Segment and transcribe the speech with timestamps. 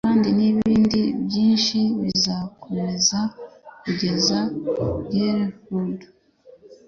[0.07, 3.19] Kandi nibindi byinshi bizakomeza
[3.81, 4.37] kugeza
[5.09, 5.99] Greyhound